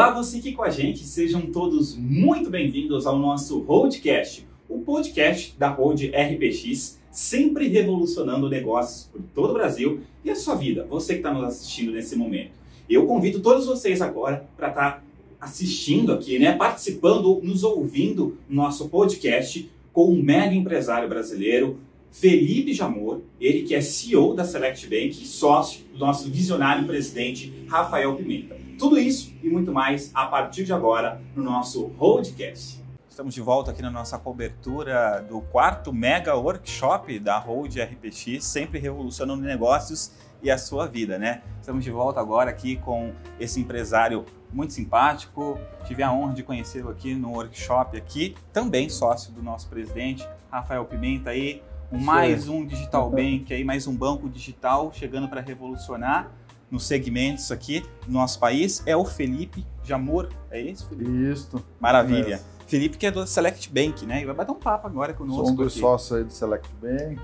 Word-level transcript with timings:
Olá, 0.00 0.12
você 0.12 0.38
aqui 0.38 0.52
com 0.52 0.62
a 0.62 0.70
gente, 0.70 1.04
sejam 1.04 1.42
todos 1.42 1.94
muito 1.94 2.48
bem-vindos 2.48 3.06
ao 3.06 3.18
nosso 3.18 3.60
Roadcast, 3.60 4.48
o 4.66 4.78
podcast 4.78 5.54
da 5.58 5.68
Road 5.68 6.10
RPX, 6.10 6.98
sempre 7.10 7.68
revolucionando 7.68 8.48
negócios 8.48 9.10
por 9.12 9.20
todo 9.34 9.50
o 9.50 9.52
Brasil 9.52 10.00
e 10.24 10.30
a 10.30 10.34
sua 10.34 10.54
vida, 10.54 10.86
você 10.88 11.12
que 11.12 11.18
está 11.18 11.34
nos 11.34 11.44
assistindo 11.44 11.92
nesse 11.92 12.16
momento. 12.16 12.52
Eu 12.88 13.04
convido 13.04 13.40
todos 13.40 13.66
vocês 13.66 14.00
agora 14.00 14.48
para 14.56 14.68
estar 14.68 14.90
tá 14.92 15.02
assistindo 15.38 16.14
aqui, 16.14 16.38
né, 16.38 16.52
participando, 16.56 17.38
nos 17.42 17.62
ouvindo 17.62 18.38
no 18.48 18.56
nosso 18.56 18.88
podcast 18.88 19.70
com 19.92 20.10
um 20.10 20.22
mega 20.22 20.54
empresário 20.54 21.10
brasileiro, 21.10 21.78
Felipe 22.10 22.72
Jamor, 22.72 23.20
ele 23.38 23.64
que 23.64 23.74
é 23.74 23.82
CEO 23.82 24.34
da 24.34 24.44
Select 24.44 24.86
Bank 24.86 25.10
e 25.10 25.26
sócio 25.26 25.84
do 25.92 25.98
nosso 25.98 26.30
visionário 26.30 26.86
presidente 26.86 27.52
Rafael 27.68 28.16
Pimenta. 28.16 28.59
Tudo 28.80 28.98
isso 28.98 29.34
e 29.42 29.50
muito 29.50 29.70
mais 29.70 30.10
a 30.14 30.24
partir 30.24 30.64
de 30.64 30.72
agora 30.72 31.20
no 31.36 31.42
nosso 31.42 31.88
Roadcast. 31.98 32.82
Estamos 33.10 33.34
de 33.34 33.42
volta 33.42 33.72
aqui 33.72 33.82
na 33.82 33.90
nossa 33.90 34.18
cobertura 34.18 35.22
do 35.28 35.42
quarto 35.42 35.92
mega 35.92 36.34
workshop 36.34 37.18
da 37.18 37.36
Road 37.36 37.78
RPX, 37.78 38.42
sempre 38.42 38.78
revolucionando 38.78 39.42
negócios 39.42 40.12
e 40.42 40.50
a 40.50 40.56
sua 40.56 40.86
vida, 40.86 41.18
né? 41.18 41.42
Estamos 41.60 41.84
de 41.84 41.90
volta 41.90 42.20
agora 42.20 42.48
aqui 42.48 42.76
com 42.76 43.12
esse 43.38 43.60
empresário 43.60 44.24
muito 44.50 44.72
simpático. 44.72 45.60
Tive 45.84 46.02
a 46.02 46.10
honra 46.10 46.32
de 46.32 46.42
conhecê-lo 46.42 46.88
aqui 46.88 47.14
no 47.14 47.32
workshop 47.32 47.98
aqui, 47.98 48.34
também 48.50 48.88
sócio 48.88 49.30
do 49.30 49.42
nosso 49.42 49.68
presidente, 49.68 50.26
Rafael 50.50 50.86
Pimenta 50.86 51.28
aí, 51.28 51.62
mais 51.92 52.48
um 52.48 52.64
digital 52.64 53.10
bank 53.10 53.52
aí, 53.52 53.62
mais 53.62 53.86
um 53.86 53.94
banco 53.94 54.26
digital 54.26 54.90
chegando 54.90 55.28
para 55.28 55.42
revolucionar 55.42 56.32
nos 56.70 56.86
segmentos 56.86 57.50
aqui 57.50 57.82
do 58.06 58.12
nosso 58.12 58.38
país 58.38 58.82
é 58.86 58.96
o 58.96 59.04
Felipe 59.04 59.66
Jamor. 59.82 60.28
É 60.50 60.60
isso, 60.60 60.88
Felipe? 60.88 61.10
Isso. 61.10 61.64
Maravilha. 61.80 62.36
É. 62.56 62.60
Felipe 62.70 62.96
que 62.96 63.04
é 63.04 63.10
do 63.10 63.26
Select 63.26 63.68
Bank, 63.68 64.06
né? 64.06 64.22
E 64.22 64.24
vai 64.24 64.32
bater 64.32 64.52
um 64.52 64.58
papo 64.58 64.86
agora 64.86 65.12
conosco. 65.12 65.44
Sou 65.44 65.52
um 65.52 65.56
dos 65.56 65.72
aqui. 65.72 65.80
sócios 65.80 66.18
aí 66.18 66.24
do 66.24 66.32
Select 66.32 66.72
Bank. 66.80 67.20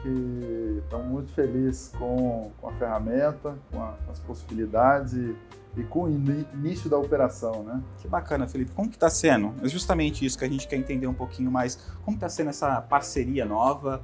Estamos 0.82 1.06
muito 1.06 1.32
felizes 1.32 1.92
com, 1.96 2.50
com 2.60 2.68
a 2.68 2.72
ferramenta, 2.72 3.56
com, 3.70 3.80
a, 3.80 3.92
com 3.92 4.10
as 4.10 4.18
possibilidades 4.18 5.12
e, 5.12 5.36
e, 5.76 5.84
com 5.84 6.02
o 6.02 6.10
início 6.10 6.90
da 6.90 6.98
operação, 6.98 7.62
né? 7.62 7.80
Que 7.98 8.08
bacana, 8.08 8.48
Felipe. 8.48 8.72
Como 8.72 8.88
que 8.88 8.96
está 8.96 9.08
sendo? 9.08 9.54
É 9.62 9.68
justamente 9.68 10.26
isso 10.26 10.36
que 10.36 10.44
a 10.44 10.48
gente 10.48 10.66
quer 10.66 10.76
entender 10.76 11.06
um 11.06 11.14
pouquinho 11.14 11.50
mais. 11.52 11.78
Como 12.04 12.16
está 12.16 12.28
sendo 12.28 12.50
essa 12.50 12.82
parceria 12.82 13.44
nova? 13.44 14.02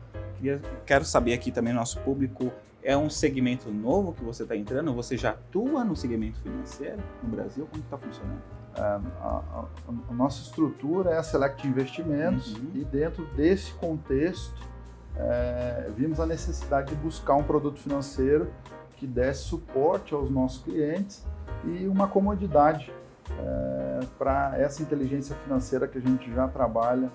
Quero 0.87 1.05
saber 1.05 1.35
aqui 1.35 1.51
também 1.51 1.73
no 1.73 1.81
nosso 1.81 1.99
público 2.01 2.53
é 2.83 2.97
um 2.97 3.09
segmento 3.09 3.71
novo 3.71 4.13
que 4.13 4.25
você 4.25 4.43
está 4.43 4.57
entrando? 4.57 4.93
Você 4.95 5.17
já 5.17 5.31
atua 5.31 5.85
no 5.85 5.95
segmento 5.95 6.41
financeiro 6.41 7.03
no 7.23 7.29
Brasil? 7.29 7.67
Como 7.71 7.83
está 7.83 7.97
funcionando? 7.97 8.43
A, 8.75 9.01
a, 9.21 9.65
a, 10.11 10.15
nossa 10.15 10.43
estrutura 10.43 11.11
é 11.11 11.19
a 11.19 11.23
Select 11.23 11.67
Investimentos 11.67 12.55
uhum. 12.55 12.71
e 12.75 12.85
dentro 12.85 13.25
desse 13.35 13.73
contexto 13.75 14.67
é, 15.15 15.91
vimos 15.95 16.19
a 16.19 16.27
necessidade 16.27 16.95
de 16.95 16.97
buscar 16.97 17.35
um 17.35 17.43
produto 17.43 17.79
financeiro 17.79 18.51
que 18.97 19.07
desse 19.07 19.43
suporte 19.43 20.15
aos 20.15 20.31
nossos 20.31 20.63
clientes 20.63 21.23
e 21.65 21.87
uma 21.87 22.09
comodidade 22.09 22.91
é, 23.31 24.01
para 24.19 24.59
essa 24.59 24.83
inteligência 24.83 25.37
financeira 25.37 25.87
que 25.87 25.99
a 25.99 26.01
gente 26.01 26.33
já 26.33 26.49
trabalha 26.49 27.11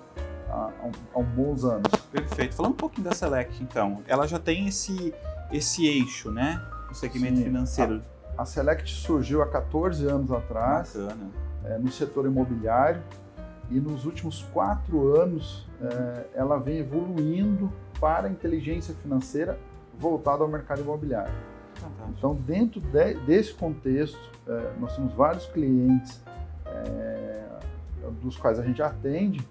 há, 0.50 0.70
há, 0.84 1.20
há 1.20 1.24
bons 1.24 1.66
anos. 1.66 1.90
Perfeito. 2.12 2.56
Falando 2.56 2.74
um 2.74 2.78
pouquinho 2.78 3.06
da 3.06 3.16
Select, 3.16 3.64
então, 3.64 4.04
ela 4.08 4.28
já 4.28 4.38
tem 4.38 4.68
esse 4.68 5.14
esse 5.52 5.86
eixo, 5.86 6.32
né? 6.32 6.62
O 6.90 6.94
segmento 6.94 7.38
Sim, 7.38 7.44
financeiro. 7.44 8.02
A, 8.38 8.44
a, 8.44 8.46
Select 8.46 8.90
surgiu 8.94 9.42
há 9.42 9.48
14 9.48 10.06
anos 10.06 10.32
atrás 10.32 10.96
é, 11.64 11.78
no 11.78 11.92
setor 11.92 12.26
imobiliário 12.26 13.02
e 13.70 13.80
nos 13.80 14.06
últimos 14.06 14.44
quatro 14.54 15.16
anos 15.20 15.68
é, 15.82 16.26
ela 16.36 16.58
vem 16.58 16.80
evoluindo 16.80 17.72
para 18.00 18.28
a 18.28 18.32
inteligência 18.32 18.94
financeira 19.02 19.60
voltada 20.00 20.44
ao 20.44 20.50
mercado 20.50 20.82
imobiliário. 20.82 21.34
Fantástico. 21.76 22.14
Então, 22.18 22.36
dentro 22.36 22.80
de, 22.80 23.14
desse 23.26 23.54
contexto, 23.54 24.20
é, 24.48 24.74
nós 24.80 24.96
temos 24.96 25.14
vários 25.14 25.46
clientes 25.48 26.22
é, 26.66 27.44
dos 28.22 28.38
quais 28.38 28.60
a 28.60 28.64
gente 28.64 28.82
atende 28.82 29.46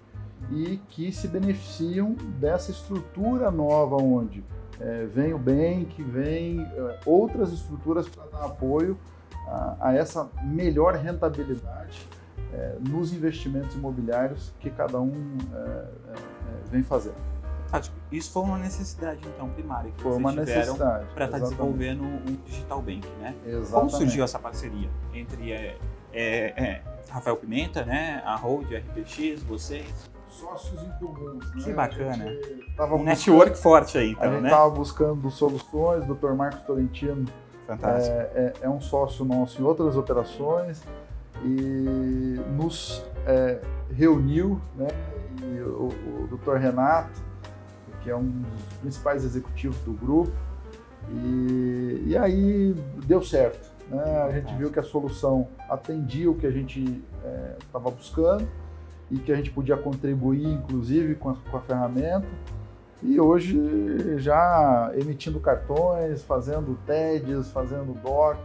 e 0.51 0.77
que 0.89 1.11
se 1.11 1.27
beneficiam 1.27 2.13
dessa 2.39 2.71
estrutura 2.71 3.51
nova 3.51 3.95
onde 3.95 4.43
é, 4.79 5.05
vem 5.05 5.33
o 5.33 5.39
Bank, 5.39 6.01
vem 6.03 6.61
é, 6.61 6.99
outras 7.05 7.51
estruturas 7.51 8.07
para 8.07 8.25
dar 8.25 8.45
apoio 8.45 8.97
a, 9.47 9.77
a, 9.79 9.95
essa 9.95 10.29
melhor 10.43 10.95
rentabilidade 10.95 12.07
é, 12.53 12.75
nos 12.79 13.13
investimentos 13.13 13.75
imobiliários 13.75 14.53
que 14.59 14.69
cada 14.69 14.99
um 14.99 15.37
é, 15.53 15.57
é, 15.57 16.13
é, 16.13 16.69
vem 16.69 16.83
fazendo. 16.83 17.15
Ah, 17.71 17.81
tipo, 17.81 17.95
isso 18.11 18.31
foi 18.31 18.43
uma 18.43 18.57
necessidade, 18.57 19.19
então, 19.27 19.49
primária 19.49 19.91
que 19.91 20.01
foi 20.01 20.11
vocês 20.11 20.23
uma 20.23 20.31
necessidade 20.31 21.05
para 21.13 21.25
estar 21.25 21.37
tá 21.37 21.43
desenvolvendo 21.43 22.03
um 22.03 22.37
digital 22.45 22.81
bank, 22.81 23.05
né? 23.19 23.35
Exatamente. 23.45 23.71
Como 23.71 23.89
surgiu 23.89 24.23
essa 24.23 24.39
parceria 24.39 24.89
entre 25.13 25.51
Rafael 27.09 27.35
Pimenta, 27.35 27.83
né, 27.83 28.21
a 28.25 28.37
Hold, 28.37 28.73
a 28.73 28.77
RPX, 28.77 29.43
vocês? 29.43 30.09
Sócios 30.29 30.81
em. 30.81 30.91
Que 31.61 31.69
né? 31.69 31.75
bacana. 31.75 32.25
Tava 32.75 32.95
um 32.95 32.97
buscando, 32.97 33.05
network 33.05 33.57
forte 33.57 33.97
aí, 33.97 34.11
então, 34.11 34.23
A 34.23 34.31
gente 34.31 34.41
né? 34.41 34.49
estava 34.49 34.69
buscando 34.69 35.31
soluções, 35.31 36.09
o 36.09 36.13
Dr. 36.13 36.33
Marcos 36.33 36.61
Tolentino 36.63 37.25
Fantástico. 37.67 38.15
É, 38.15 38.29
é, 38.33 38.53
é, 38.61 38.69
um 38.69 38.79
sócio 38.79 39.25
nosso 39.25 39.61
em 39.61 39.65
outras 39.65 39.97
operações 39.97 40.81
e 41.43 42.39
nos 42.55 43.03
é, 43.25 43.59
reuniu, 43.91 44.59
né? 44.75 44.87
E 45.43 45.59
o, 45.59 45.89
o 45.89 46.37
Dr. 46.37 46.55
Renato, 46.55 47.21
que 48.01 48.09
é 48.09 48.15
um 48.15 48.23
dos 48.23 48.77
principais 48.79 49.25
executivos 49.25 49.77
do 49.79 49.91
grupo, 49.91 50.31
e, 51.11 52.03
e 52.07 52.17
aí 52.17 52.73
deu 53.05 53.21
certo. 53.21 53.69
Né? 53.89 54.01
A 54.21 54.31
gente 54.31 54.53
viu 54.55 54.71
que 54.71 54.79
a 54.79 54.83
solução 54.83 55.49
atendia 55.69 56.31
o 56.31 56.35
que 56.35 56.47
a 56.47 56.51
gente 56.51 57.03
estava 57.65 57.89
é, 57.89 57.91
buscando 57.91 58.47
e 59.09 59.17
que 59.17 59.31
a 59.31 59.35
gente 59.35 59.51
podia 59.51 59.77
contribuir, 59.77 60.45
inclusive, 60.45 61.15
com 61.15 61.29
a, 61.29 61.35
com 61.35 61.57
a 61.57 61.61
ferramenta. 61.61 62.27
E 63.01 63.19
hoje 63.19 64.17
já 64.17 64.91
emitindo 64.95 65.39
cartões, 65.39 66.23
fazendo 66.23 66.77
TEDs, 66.85 67.49
fazendo 67.51 67.93
DOC. 68.01 68.39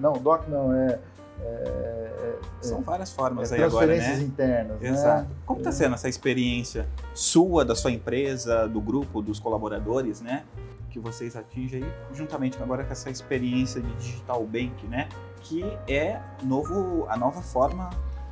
Não, 0.00 0.12
DOC 0.12 0.48
não, 0.48 0.72
é. 0.74 0.98
é, 1.40 1.42
é 1.42 2.38
São 2.60 2.82
várias 2.82 3.12
formas 3.12 3.50
é, 3.50 3.56
aí 3.56 3.62
agora, 3.62 3.86
né? 3.86 3.94
Transferências 3.94 4.28
internas, 4.28 4.80
né? 4.80 4.88
Exato. 4.90 5.22
Né? 5.22 5.36
Como 5.46 5.60
está 5.60 5.72
sendo 5.72 5.94
essa 5.94 6.08
experiência 6.08 6.86
sua, 7.14 7.64
da 7.64 7.74
sua 7.74 7.90
empresa, 7.90 8.68
do 8.68 8.80
grupo, 8.80 9.22
dos 9.22 9.40
colaboradores, 9.40 10.20
né? 10.20 10.44
Que 10.90 11.00
vocês 11.00 11.34
atingem 11.34 11.82
aí, 11.82 11.92
juntamente 12.12 12.62
agora 12.62 12.84
com 12.84 12.92
essa 12.92 13.08
experiência 13.08 13.80
de 13.80 13.92
digital 13.94 14.44
bank, 14.44 14.86
né? 14.86 15.08
Que 15.40 15.64
é 15.88 16.20
novo, 16.42 17.06
a 17.08 17.16
nova 17.16 17.40
forma 17.40 17.88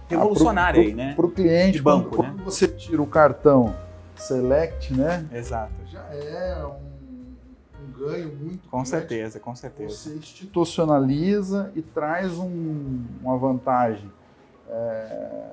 revolucionária 0.09 0.81
ah, 0.81 0.85
pro, 0.85 0.91
aí, 0.91 0.95
né? 0.95 1.15
Para 1.15 1.27
o 1.27 1.31
cliente, 1.31 1.79
de 1.79 1.83
banco, 1.83 2.11
quando, 2.11 2.23
né? 2.23 2.35
quando 2.35 2.45
você 2.45 2.69
tira 2.69 3.01
o 3.01 3.07
cartão 3.07 3.75
Select, 4.15 4.95
né? 4.95 5.27
Exato. 5.33 5.73
Já 5.87 6.03
é 6.13 6.65
um, 6.65 7.35
um 7.85 7.93
ganho 7.99 8.35
muito 8.35 8.69
Com 8.69 8.79
grande. 8.79 8.89
certeza, 8.89 9.41
com 9.41 9.55
certeza. 9.55 9.95
Você 9.95 10.15
institucionaliza 10.15 11.73
e 11.75 11.83
traz 11.83 12.39
um, 12.39 13.05
uma 13.21 13.37
vantagem 13.37 14.11
é, 14.69 15.51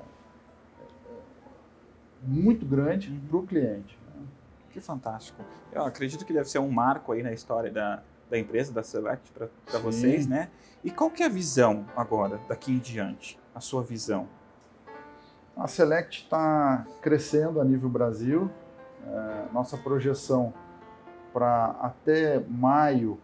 muito 2.22 2.64
grande 2.64 3.10
uhum. 3.10 3.20
para 3.28 3.36
o 3.38 3.42
cliente. 3.46 3.98
Né? 4.06 4.22
Que 4.70 4.80
fantástico. 4.80 5.42
Eu 5.72 5.84
acredito 5.84 6.24
que 6.24 6.32
deve 6.32 6.48
ser 6.48 6.58
um 6.58 6.70
marco 6.70 7.12
aí 7.12 7.22
na 7.22 7.32
história 7.32 7.70
da, 7.70 8.02
da 8.28 8.38
empresa, 8.38 8.72
da 8.72 8.82
Select, 8.82 9.32
para 9.32 9.78
vocês, 9.80 10.26
né? 10.26 10.48
E 10.84 10.90
qual 10.90 11.10
que 11.10 11.22
é 11.22 11.26
a 11.26 11.28
visão 11.28 11.84
agora, 11.96 12.40
daqui 12.48 12.72
em 12.72 12.78
diante? 12.78 13.38
A 13.54 13.60
sua 13.60 13.82
visão? 13.82 14.28
A 15.60 15.66
Select 15.66 16.22
está 16.22 16.86
crescendo 17.02 17.60
a 17.60 17.64
nível 17.64 17.90
Brasil. 17.90 18.50
É, 19.06 19.52
nossa 19.52 19.76
projeção 19.76 20.54
para 21.34 21.76
até 21.82 22.42
maio, 22.48 23.20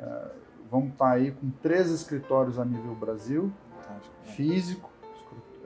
é, 0.00 0.30
vamos 0.70 0.92
estar 0.92 1.04
tá 1.04 1.10
aí 1.10 1.30
com 1.30 1.50
três 1.62 1.90
escritórios 1.90 2.58
a 2.58 2.64
nível 2.64 2.94
Brasil, 2.94 3.52
físico. 4.22 4.88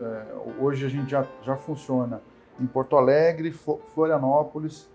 É, 0.01 0.25
hoje 0.59 0.85
a 0.85 0.89
gente 0.89 1.09
já, 1.09 1.25
já 1.45 1.55
funciona 1.55 2.21
em 2.59 2.67
Porto 2.67 2.97
Alegre, 2.97 3.53
Florianópolis, 3.53 4.91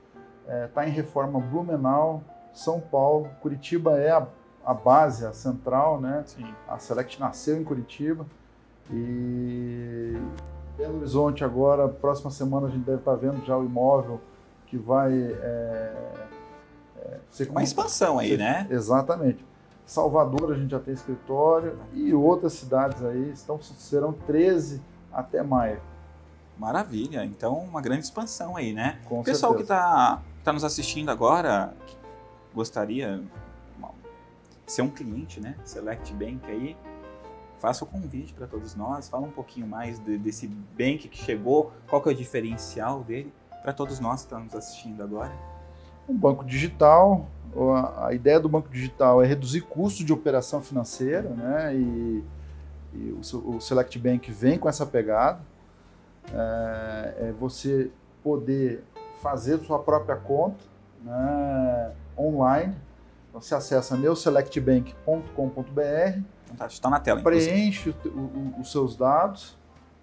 está 0.66 0.86
é, 0.86 0.90
em 0.90 0.92
reforma 0.92 1.40
Blumenau, 1.40 2.22
São 2.54 2.82
Paulo, 2.82 3.30
Curitiba 3.40 3.98
é 3.98 4.12
a, 4.12 4.28
a 4.66 4.74
base, 4.74 5.26
a 5.26 5.32
central, 5.32 6.02
né? 6.02 6.24
Sim. 6.26 6.54
A 6.68 6.78
Select 6.78 7.18
nasceu 7.18 7.58
em 7.58 7.64
Curitiba 7.64 8.26
e 8.92 10.18
Belo 10.78 10.98
Horizonte 10.98 11.44
agora, 11.44 11.88
próxima 11.88 12.30
semana 12.30 12.68
a 12.68 12.70
gente 12.70 12.86
deve 12.86 13.00
estar 13.00 13.16
vendo 13.16 13.44
já 13.44 13.58
o 13.58 13.66
imóvel 13.66 14.22
que 14.68 14.78
vai 14.78 15.12
é, 15.12 15.94
é, 16.98 17.20
ser 17.32 17.50
uma 17.50 17.64
expansão 17.64 18.20
aí, 18.20 18.30
ser, 18.30 18.38
né? 18.38 18.68
Exatamente. 18.70 19.44
Salvador 19.86 20.52
a 20.52 20.56
gente 20.56 20.70
já 20.70 20.80
tem 20.80 20.94
escritório 20.94 21.80
e 21.94 22.14
outras 22.14 22.54
cidades 22.54 23.04
aí 23.04 23.32
estão, 23.32 23.60
serão 23.62 24.14
13 24.14 24.82
até 25.12 25.42
maio. 25.42 25.82
Maravilha, 26.60 27.26
então 27.26 27.58
uma 27.58 27.82
grande 27.82 28.04
expansão 28.04 28.56
aí, 28.56 28.72
né? 28.72 29.00
Com 29.06 29.22
o 29.22 29.24
pessoal 29.24 29.54
certeza. 29.54 29.74
que 29.74 29.80
está 29.80 30.22
tá 30.44 30.54
nos 30.54 30.64
assistindo 30.64 31.10
agora, 31.10 31.74
gostaria 32.54 33.18
de 34.66 34.74
ser 34.74 34.82
um 34.84 34.90
cliente, 34.90 35.40
né? 35.40 35.56
Select 35.64 36.14
Bank 36.14 36.42
aí, 36.46 36.76
faça 37.60 37.84
o 37.84 37.88
convite 37.88 38.34
para 38.34 38.48
todos 38.48 38.76
nós, 38.76 39.10
fala 39.10 39.26
um 39.26 39.32
pouquinho 39.32 39.68
mais 39.68 40.00
de, 40.00 40.18
desse 40.18 40.48
bank 40.48 41.08
que 41.08 41.18
chegou, 41.18 41.72
qual 41.88 42.02
que 42.02 42.10
é 42.10 42.12
o 42.12 42.16
diferencial 42.16 43.04
dele 43.04 43.34
para 43.62 43.74
todos 43.74 44.00
nós 44.00 44.22
que 44.22 44.28
estamos 44.28 44.46
nos 44.46 44.56
assistindo 44.56 45.04
agora. 45.04 45.32
Um 46.08 46.16
banco 46.16 46.46
digital, 46.46 47.28
a 47.98 48.14
ideia 48.14 48.40
do 48.40 48.48
banco 48.48 48.70
digital 48.70 49.22
é 49.22 49.28
reduzir 49.28 49.62
custo 49.62 50.04
de 50.04 50.14
operação 50.14 50.62
financeira, 50.62 51.30
né? 51.30 51.76
E, 51.76 52.24
e 52.94 53.12
o, 53.12 53.56
o 53.56 53.62
Select 53.62 53.98
Bank 54.00 54.32
vem 54.32 54.58
com 54.58 54.70
essa 54.70 54.86
pegada. 54.86 55.40
É, 56.34 57.28
é 57.28 57.34
você 57.38 57.92
poder 58.24 58.84
fazer 59.22 59.60
sua 59.60 59.80
própria 59.80 60.16
conta 60.16 60.64
né, 61.04 61.92
online. 62.18 62.76
Então, 63.30 63.42
você 63.42 63.56
acessa 63.56 63.96
meuselectbank.com.br, 63.96 66.22
está 66.68 66.90
na 66.90 67.00
tela, 67.00 67.22
preenche 67.22 67.90
o, 67.90 68.10
o, 68.10 68.62
os 68.62 68.72
seus 68.72 68.96
dados 68.96 69.58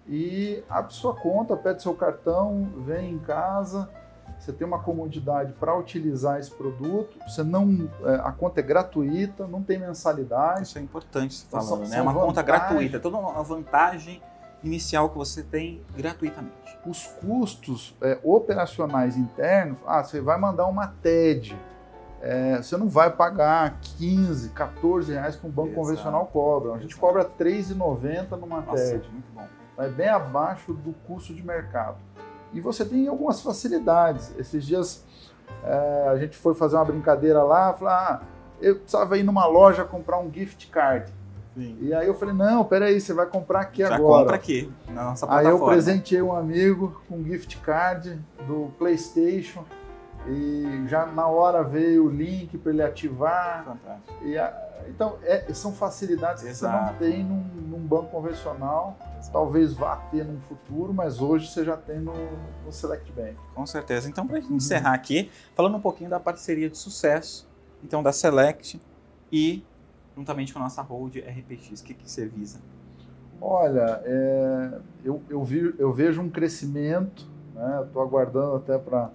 e 0.07 0.63
abre 0.69 0.93
sua 0.93 1.15
conta, 1.15 1.55
pede 1.57 1.81
seu 1.81 1.93
cartão, 1.93 2.69
vem 2.85 3.13
em 3.13 3.19
casa. 3.19 3.89
Você 4.39 4.51
tem 4.51 4.67
uma 4.67 4.79
comodidade 4.79 5.53
para 5.53 5.75
utilizar 5.75 6.39
esse 6.39 6.51
produto. 6.51 7.17
Você 7.27 7.43
não, 7.43 7.89
é, 8.03 8.15
a 8.15 8.31
conta 8.31 8.59
é 8.59 8.63
gratuita, 8.63 9.47
não 9.47 9.63
tem 9.63 9.79
mensalidade. 9.79 10.63
Isso 10.63 10.77
é 10.77 10.81
importante 10.81 11.33
você 11.33 11.47
falando, 11.47 11.87
né? 11.87 11.97
É 11.97 12.01
uma 12.01 12.13
conta 12.13 12.41
gratuita, 12.41 12.99
toda 12.99 13.17
uma 13.17 13.41
vantagem 13.41 14.21
inicial 14.63 15.09
que 15.09 15.17
você 15.17 15.41
tem 15.41 15.81
gratuitamente. 15.95 16.77
Os 16.85 17.07
custos 17.07 17.95
é, 18.01 18.19
operacionais 18.23 19.15
internos, 19.15 19.77
ah, 19.87 20.03
você 20.03 20.21
vai 20.21 20.37
mandar 20.37 20.67
uma 20.67 20.87
TED, 20.87 21.57
é, 22.25 22.57
você 22.57 22.75
não 22.75 22.89
vai 22.89 23.11
pagar 23.11 23.77
15, 23.81 24.49
14 24.49 25.13
reais 25.13 25.35
que 25.35 25.45
um 25.45 25.49
banco 25.49 25.67
Exato. 25.69 25.81
convencional 25.81 26.25
cobra. 26.25 26.71
A 26.71 26.79
gente 26.79 26.93
Exato. 26.93 26.99
cobra 26.99 27.21
R$3,90 27.21 28.31
numa 28.31 28.61
Nossa, 28.61 28.83
TED. 28.83 29.07
Muito 29.11 29.31
bom. 29.31 29.45
É 29.77 29.87
bem 29.87 30.09
abaixo 30.09 30.73
do 30.73 30.91
custo 31.05 31.35
de 31.35 31.45
mercado. 31.45 31.97
E 32.51 32.59
você 32.59 32.83
tem 32.83 33.07
algumas 33.07 33.41
facilidades. 33.41 34.33
Esses 34.39 34.65
dias 34.65 35.05
é, 35.63 36.07
a 36.09 36.17
gente 36.17 36.35
foi 36.35 36.55
fazer 36.55 36.77
uma 36.77 36.85
brincadeira 36.85 37.43
lá, 37.43 37.71
falar, 37.73 38.23
ah, 38.23 38.25
eu 38.59 38.77
precisava 38.77 39.19
ir 39.19 39.23
numa 39.23 39.45
loja 39.45 39.83
comprar 39.83 40.17
um 40.17 40.33
gift 40.33 40.67
card. 40.71 41.13
Sim. 41.53 41.77
E 41.79 41.93
aí 41.93 42.07
eu 42.07 42.15
falei, 42.15 42.33
não, 42.33 42.65
peraí, 42.65 42.99
você 42.99 43.13
vai 43.13 43.27
comprar 43.27 43.61
aqui 43.61 43.83
Já 43.83 43.93
agora. 43.93 44.23
compra 44.23 44.35
aqui, 44.35 44.71
na 44.87 45.03
nossa 45.03 45.27
plataforma. 45.27 45.57
Aí 45.57 45.61
eu 45.61 45.67
presenteei 45.67 46.21
um 46.23 46.35
amigo 46.35 47.03
com 47.07 47.17
um 47.17 47.23
gift 47.23 47.55
card 47.57 48.19
do 48.47 48.71
Playstation 48.79 49.63
e 50.27 50.87
já 50.87 51.05
na 51.05 51.27
hora 51.27 51.63
veio 51.63 52.05
o 52.05 52.09
link 52.09 52.57
para 52.57 52.71
ele 52.71 52.83
ativar. 52.83 53.65
Fantástico. 53.65 54.25
E 54.25 54.37
a, 54.37 54.65
então, 54.87 55.17
é, 55.23 55.53
são 55.53 55.73
facilidades 55.73 56.43
Exato. 56.43 56.93
que 56.93 56.99
você 56.99 57.09
não 57.09 57.11
tem 57.11 57.23
num, 57.23 57.43
num 57.69 57.79
banco 57.79 58.09
convencional. 58.09 58.97
Exato. 59.17 59.31
Talvez 59.31 59.73
vá 59.73 59.95
ter 60.11 60.25
num 60.25 60.39
futuro, 60.41 60.93
mas 60.93 61.21
hoje 61.21 61.47
você 61.47 61.63
já 61.63 61.75
tem 61.77 61.99
no, 61.99 62.13
no 62.65 62.71
Select 62.71 63.11
Bank. 63.11 63.35
Com 63.53 63.65
certeza. 63.65 64.09
Então, 64.09 64.27
para 64.27 64.37
a 64.37 64.39
gente 64.39 64.51
uhum. 64.51 64.57
encerrar 64.57 64.93
aqui, 64.93 65.29
falando 65.55 65.77
um 65.77 65.81
pouquinho 65.81 66.09
da 66.09 66.19
parceria 66.19 66.69
de 66.69 66.77
sucesso, 66.77 67.47
então 67.83 68.01
da 68.03 68.11
Select 68.11 68.79
e 69.31 69.63
juntamente 70.15 70.53
com 70.53 70.59
a 70.59 70.63
nossa 70.63 70.81
hold 70.81 71.17
RPX, 71.17 71.81
o 71.81 71.83
que, 71.83 71.93
que 71.93 72.09
você 72.09 72.25
visa? 72.25 72.59
Olha, 73.41 74.01
é, 74.05 74.79
eu, 75.03 75.21
eu, 75.29 75.43
vi, 75.43 75.75
eu 75.77 75.91
vejo 75.91 76.21
um 76.21 76.29
crescimento, 76.29 77.27
né? 77.53 77.81
Estou 77.85 78.01
aguardando 78.01 78.55
até 78.55 78.77
para 78.77 79.11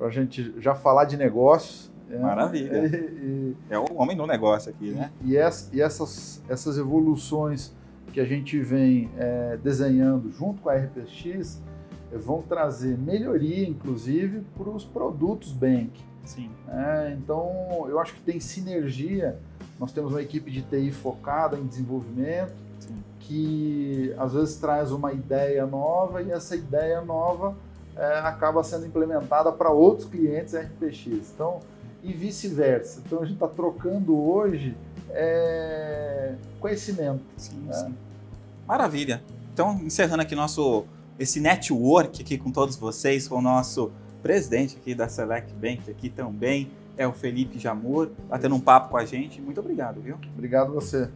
a 0.00 0.10
gente 0.10 0.54
já 0.58 0.74
falar 0.74 1.04
de 1.04 1.16
negócios. 1.16 1.90
É, 2.10 2.18
Maravilha. 2.18 2.86
E, 2.86 2.96
e, 2.96 3.56
é 3.70 3.78
o 3.78 3.86
homem 3.94 4.16
no 4.16 4.26
negócio 4.26 4.70
aqui, 4.70 4.90
né? 4.90 5.10
E, 5.24 5.36
essa, 5.36 5.74
e 5.74 5.80
essas, 5.80 6.42
essas 6.48 6.78
evoluções 6.78 7.72
que 8.12 8.20
a 8.20 8.24
gente 8.24 8.58
vem 8.60 9.10
é, 9.16 9.56
desenhando 9.62 10.30
junto 10.32 10.62
com 10.62 10.68
a 10.68 10.74
RPX 10.74 11.62
vão 12.12 12.42
trazer 12.42 12.98
melhoria, 12.98 13.68
inclusive, 13.68 14.42
para 14.58 14.68
os 14.68 14.84
produtos 14.84 15.52
Bank. 15.52 15.92
Sim. 16.24 16.50
É, 16.68 17.16
então, 17.16 17.86
eu 17.88 18.00
acho 18.00 18.14
que 18.14 18.20
tem 18.20 18.40
sinergia 18.40 19.38
nós 19.80 19.92
temos 19.92 20.12
uma 20.12 20.20
equipe 20.20 20.50
de 20.50 20.60
TI 20.60 20.92
focada 20.92 21.58
em 21.58 21.66
desenvolvimento, 21.66 22.52
Sim. 22.78 23.02
que 23.18 24.14
às 24.18 24.34
vezes 24.34 24.56
traz 24.56 24.92
uma 24.92 25.10
ideia 25.10 25.66
nova 25.66 26.22
e 26.22 26.30
essa 26.30 26.54
ideia 26.54 27.00
nova 27.00 27.56
é, 28.00 28.18
acaba 28.20 28.64
sendo 28.64 28.86
implementada 28.86 29.52
para 29.52 29.70
outros 29.70 30.08
clientes 30.08 30.54
RPX. 30.54 31.32
Então, 31.34 31.60
e 32.02 32.14
vice-versa. 32.14 33.02
Então, 33.04 33.18
a 33.18 33.24
gente 33.24 33.34
está 33.34 33.46
trocando 33.46 34.18
hoje 34.18 34.74
é, 35.10 36.34
conhecimento. 36.58 37.20
Sim, 37.36 37.58
né? 37.66 37.74
sim. 37.74 37.94
Maravilha. 38.66 39.22
Então, 39.52 39.78
encerrando 39.82 40.22
aqui 40.22 40.34
nosso 40.34 40.86
esse 41.18 41.38
network 41.38 42.22
aqui 42.22 42.38
com 42.38 42.50
todos 42.50 42.76
vocês, 42.76 43.28
com 43.28 43.36
o 43.36 43.42
nosso 43.42 43.92
presidente 44.22 44.78
aqui 44.80 44.94
da 44.94 45.06
Select 45.06 45.52
Bank 45.52 45.90
aqui 45.90 46.08
também, 46.08 46.70
é 46.96 47.06
o 47.06 47.12
Felipe 47.12 47.58
Jamur, 47.58 48.08
batendo 48.30 48.54
um 48.54 48.60
papo 48.60 48.88
com 48.88 48.96
a 48.96 49.04
gente. 49.04 49.42
Muito 49.42 49.60
obrigado, 49.60 50.00
viu? 50.00 50.16
Obrigado 50.32 50.72
você. 50.72 51.10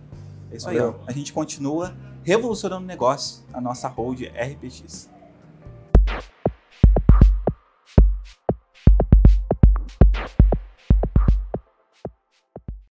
É 0.53 0.57
isso 0.57 0.67
Valeu. 0.67 0.89
aí, 0.89 0.95
ó. 1.01 1.05
A 1.07 1.13
gente 1.13 1.33
continua 1.33 1.95
revolucionando 2.23 2.85
o 2.85 2.87
negócio, 2.87 3.43
a 3.55 3.61
nossa 3.61 3.89
hold 3.89 4.21
RPX. 4.23 5.09